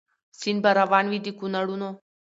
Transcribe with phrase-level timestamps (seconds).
[0.39, 1.89] سیند به روان وي د کونړونو